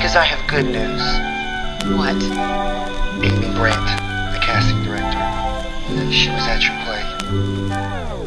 [0.00, 1.02] Because I have good news.
[1.96, 2.16] What?
[3.22, 3.86] Amy Brandt,
[4.32, 5.20] the casting director,
[6.10, 7.02] she was at your play.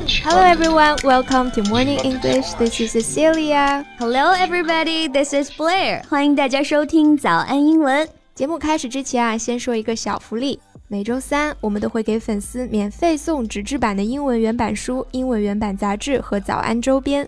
[0.07, 0.67] She Hello loved it.
[0.67, 2.53] everyone, welcome to Morning English.
[2.53, 3.85] This is Cecilia.
[3.97, 5.07] Hello, everybody.
[5.07, 6.03] This is Blair.
[6.07, 8.07] 欢迎大家收听早安英文。
[8.35, 10.59] 节目开始之前啊，先说一个小福利。
[10.87, 17.27] 每周三，我们都会给粉丝免费送纸质版的英文原版书、英文原版杂志和早安周边。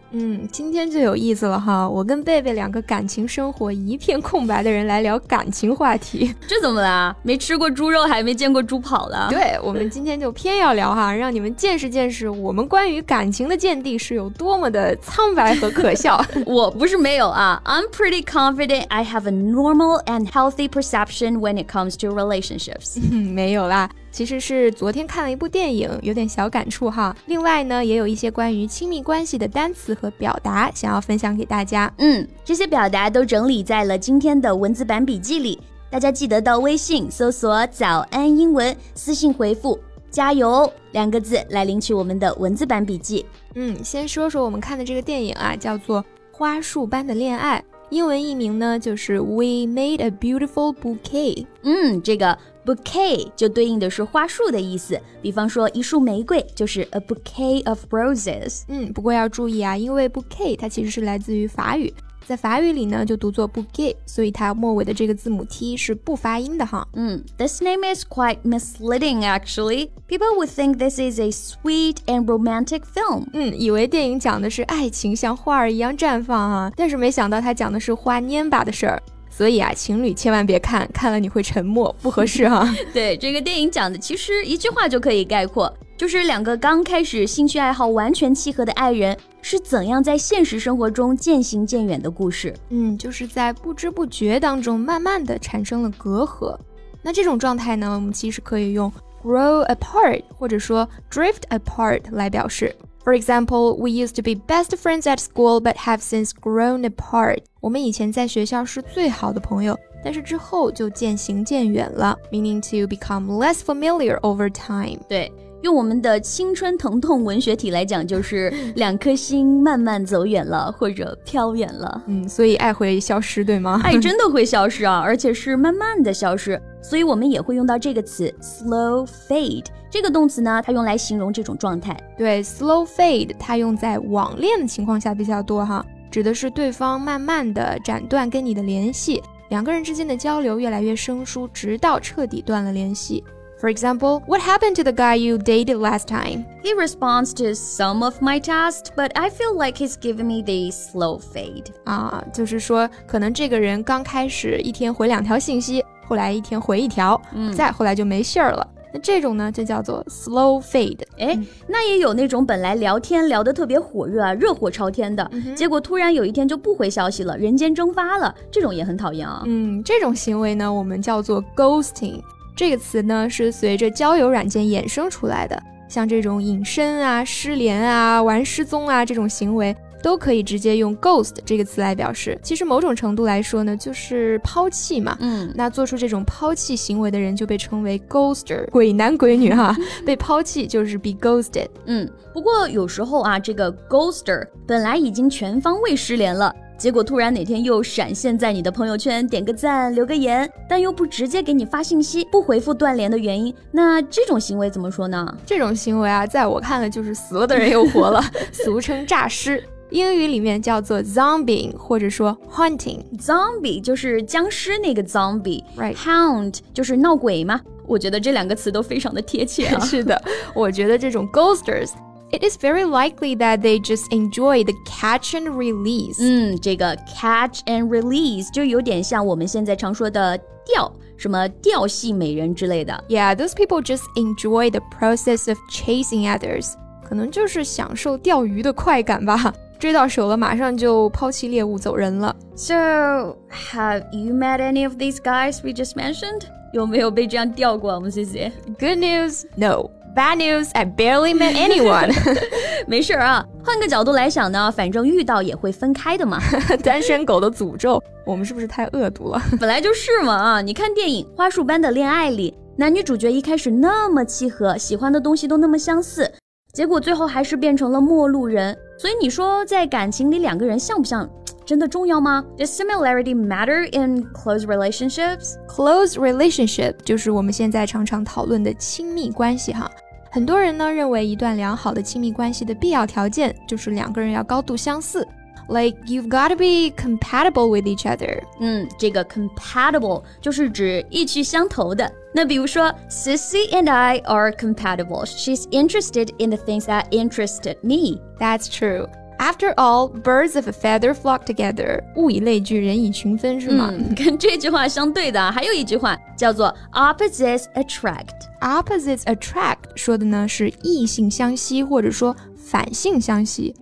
[0.13, 1.87] 嗯，今天就有意思了哈！
[1.87, 6.35] 我跟贝贝两个感情生活一片空白的人来聊感情话题。
[6.45, 7.15] 这怎么啦？
[7.23, 9.27] 没吃过猪肉，还没见过猪跑了？
[9.29, 16.21] 对，我们今天就偏要聊哈， 让你们见识见识我们关于感情的见地是有多么的苍白和可笑。
[16.45, 22.99] 我不是没有啊，I'm pretty confident I have a normal and healthy perception when it comes to relationships。
[23.11, 27.15] 嗯，没有啦，其实是昨天看了一部电影，有点小感触哈。
[27.27, 31.91] 另外呢，也有一些关于亲密关系的单词和表达想要分享给大家。
[31.97, 35.59] 嗯，这些表达都整理在了今天的文字版笔记里，
[35.89, 39.79] 大家记得到微信搜索“早安英文”，私信回复
[40.11, 43.25] “加油”两个字来领取我们的文字版笔记。
[43.55, 47.59] 嗯，先说说我们看的这个电影啊，叫做《花束般的恋爱》，
[47.91, 51.45] 英文译名呢就是 We Made a Beautiful Bouquet。
[51.63, 58.63] 嗯，这个 bouquet 就对应的是花束的意思，比方说一束玫瑰就是 a bouquet of roses。
[58.69, 61.93] 嗯，不过要注意啊，因为 bouquet 它其实是来自于法语，
[62.31, 66.87] 在法语里呢就读作 bouquet，所以它末尾的这个字母 t 是不发音的哈。
[66.93, 69.89] 嗯，This name is quite misleading actually.
[70.07, 73.25] People would think this is a sweet and romantic film.
[73.33, 79.03] 嗯，以为电影讲的是爱情像花儿一样绽放啊，但是没想到它讲的是花蔫巴的事儿。
[79.29, 82.73] 所以啊，情侣千万别看，看了你会沉默，不合适哈。
[82.93, 92.51] 对，这个电影讲的其实一句话就可以概括，就是两个刚开始兴趣爱好完全契合的爱人是怎样在现实生活中渐行渐远的故事。
[92.69, 96.57] 嗯，就是在不知不觉当中，慢慢的产生了隔阂。
[97.03, 98.91] 那这种状态呢，我们其实可以用
[99.23, 102.75] grow apart 或者说 drift apart 来表示。
[103.05, 107.43] For example, we used to be best friends at school, but have since grown apart.
[107.59, 114.99] 我们以前在学校是最好的朋友，但是之后就渐行渐远了，meaning to become less familiar over time.
[115.07, 115.31] 对，
[115.61, 122.03] 用我们的青春疼痛文学体来讲，就是 两颗心慢慢走远了，或者飘远了。
[122.07, 123.79] 嗯，所以爱会消失，对吗？
[123.83, 129.65] 爱真的会消失啊，而且是慢慢的消失，所以我们也会用到这个词 slow fade。
[129.89, 131.95] 这个动词呢，它用来形容这种状态。
[132.17, 143.23] 对，slow fade 它用在网恋的情况下比较多哈，指的是对方慢慢的斩断跟你的联系，两个人之间的交流越来越生疏，直到彻底断了联系。
[143.61, 146.45] For example, what happened to the guy you dated last time?
[146.63, 150.71] He responds to some of my tasks, but I feel like he's giving me the
[150.71, 151.65] slow fade.
[151.83, 158.67] 啊，就是说，可能这个人刚开始一天回两条信息，后来一天回一条，嗯再后来就没信儿了。
[158.91, 161.03] 那这种呢，就叫做 slow fade。
[161.19, 161.37] 哎，
[161.67, 169.43] 那也有那种本来聊天聊得特别火热啊，热火朝天的，结果突然有一天就不回消息了，人间蒸发了，这种也很讨厌啊。
[169.45, 172.19] 嗯，这种行为呢，我们叫做 ghosting。
[172.61, 175.59] 这个词呢，是随着交友软件衍生出来的。
[175.87, 182.39] 像这种隐身啊、失联啊、玩失踪啊这种行为，都可以直接用 ghost 这个词来表示。
[182.43, 185.17] 其实某种程度来说呢，就是抛弃嘛。
[185.21, 189.75] 嗯，那做出这种抛弃行为的人就被称为 ghoster，鬼男鬼女哈，
[190.05, 191.67] 被抛弃就是 be ghosted。
[191.85, 196.55] 嗯，不过有时候啊，这个 ghoster 本来已经全方位失联了。
[196.81, 205.37] 结果突然哪天又闪现在你的朋友圈，点个赞，留个言，但又不直接给你发信息，不回复断联的原因，那这种行为怎么说呢？
[205.45, 208.19] 这种行为啊，在我看来就是死了的人又活了，
[208.51, 209.63] 俗称诈尸。
[209.91, 213.01] 英语里面叫做 zombie 或者说 haunting。
[213.19, 217.61] Zombie 就是僵尸那个 zombie，right？Right Hound 就是闹鬼嘛。
[217.85, 219.79] 我觉得这两个词都非常的贴切啊。
[219.85, 220.19] 是的，
[220.55, 221.91] 我觉得这种 ghosters。
[222.32, 226.16] It is very likely that they just enjoy the catch and release.
[226.20, 233.04] 嗯，这个 catch and release 就有点像我们现在常说的钓，什么钓戏美人之类的。
[233.08, 236.72] Yeah, those people just enjoy the process of chasing others.
[237.04, 239.54] 可能就是享受钓鱼的快感吧。
[239.78, 242.34] 追到手了，马上就抛弃猎物走人了。
[242.56, 243.36] So,
[243.70, 246.42] have you met any of these guys we just mentioned?
[246.72, 247.94] 有没有被这样钓过？
[247.94, 248.52] 我们 C C。
[248.80, 249.90] Good news, no.
[250.13, 252.13] Bad news, I barely met anyone
[252.85, 256.37] 没事啊，换个角度来想呢，反正遇到也会分开的嘛。
[256.83, 259.41] 单身狗的诅咒，我们是不是太恶毒了？
[259.57, 260.61] 本来就是嘛啊！
[260.61, 266.29] 你看电影《花束般的恋爱》里，男女主角一开始那么契合，喜欢的东西都那么相似，
[266.73, 268.77] 结果最后还是变成了陌路人。
[268.99, 271.29] 所以你说在感情里两个人像不像？
[271.70, 272.44] 真的重要吗？
[272.56, 275.54] Does similarity matter in close relationships?
[275.68, 279.90] Close relationship 就是我们现在常常讨论的亲密关系哈。
[280.30, 285.26] 很多人呢认为一段良好的亲密关系的必要条件就是两个人要高度相似。
[285.68, 288.40] Like you've got to be compatible with each other。
[288.60, 292.08] 嗯，这个 compatible 就是指意趣相投的。
[292.32, 295.24] 那比如说，Sissy and I are compatible.
[295.26, 298.20] She's interested in the things that interested me.
[298.38, 299.08] That's true.
[299.41, 301.99] After all, birds of a feather flock together.
[302.15, 303.89] 物以类聚，人以群分，是吗？
[303.91, 308.27] 嗯， 跟这句话相对的还有一句话叫做 opposites attract。
[308.61, 313.73] Opposites attract 说的呢是异性相吸，或者说反性相吸。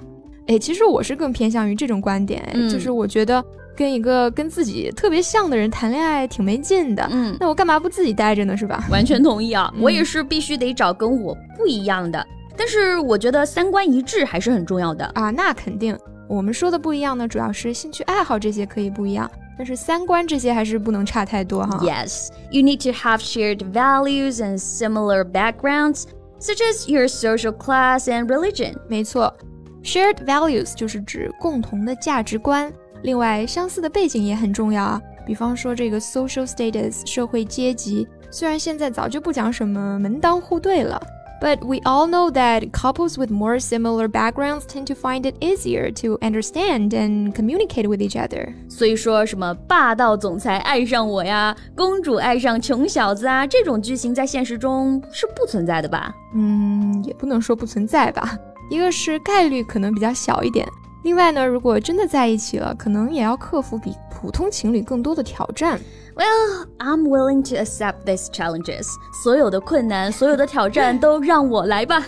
[0.47, 3.43] 哎，其实我是更偏向于这种观点，哎，就是我觉得
[3.75, 7.05] 跟一个跟自己特别像的人谈恋爱挺没劲的。
[7.11, 8.55] 嗯，那我干嘛不自己待着呢？
[8.55, 8.81] 是吧？
[8.89, 12.25] 完全同意啊，我也是必须得找跟我不一样的。
[12.59, 15.97] 但是我觉得三观一致还是很重要的啊，那肯定。
[16.27, 21.79] 我们说的不一样呢，主要是兴趣爱好这些可以不一样，但是三观这些还是不能差太多哈。
[21.81, 26.03] Yes, you need to have shared values and similar backgrounds,
[26.37, 28.75] such as your social class and religion.
[28.89, 29.33] 没错
[29.81, 32.71] ，shared values 就是指共同的价值观，
[33.03, 35.01] 另外相似的背景也很重要啊。
[35.25, 41.01] 比方说这个 social status 社会阶级，虽然现在早就不讲什么门当户对了。
[41.40, 46.16] But we all know that couples with more similar backgrounds tend to find it easier to
[46.22, 48.54] understand and communicate with each other.
[48.70, 56.14] 所以说什么霸道总裁爱上我呀，公主爱上穷小子啊，这种剧情在现实中是不存在的吧？
[56.34, 58.38] 嗯，也不能说不存在吧。
[58.70, 60.66] 一个是概率可能比较小一点，
[61.02, 65.78] 另外呢，如果真的在一起了，可能也要克服比普通情侣更多的挑战。
[66.16, 68.86] Well, I'm willing to accept these challenges.
[69.22, 72.02] 所有的困难，所有的挑战都让我来吧。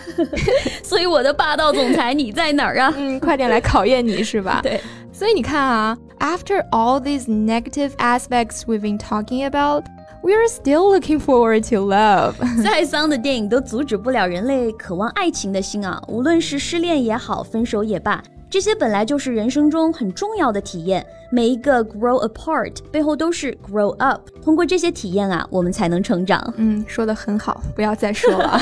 [0.81, 2.93] 所以我的霸道总裁你在哪儿啊？
[2.97, 4.61] 嗯，快点来考验你是吧？
[4.63, 4.81] 对。
[5.11, 9.83] 所以你看啊，After all these negative aspects we've been talking about.
[10.23, 12.33] We are still looking forward to love。
[12.63, 16.01] 再丧的电影都阻止不了人类渴望爱情的心啊！
[16.07, 18.21] 无论是失恋也好，分手也罢。
[18.52, 24.28] 这些本来就是人生中很重要的体验，每一个 grow apart 背后都是 grow up。
[24.44, 26.52] 通过这些体验啊，我们才能成长。
[26.58, 28.60] 嗯，说的很好，不要再说了，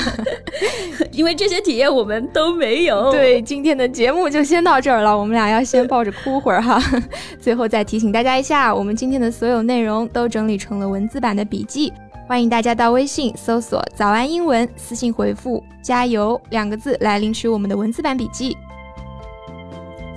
[1.11, 3.11] 因为这些体验我们都没有。
[3.11, 6.81] 对，今天的节目就先到这儿了，我们俩要先抱着哭会儿哈。
[7.41, 11.93] 最后再提醒大家一下，我们今天的所有内容都整理成了文字版的笔记，
[12.29, 18.57] 欢迎大家到微信搜索“早安英文”，私信回复“加油”两个字来领取我们的文字版笔记。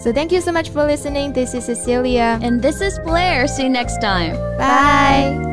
[0.03, 1.31] So thank you so much for listening.
[1.31, 2.37] This is Cecilia.
[2.41, 3.47] And this is Blair.
[3.47, 4.35] See you next time.
[4.57, 5.52] Bye.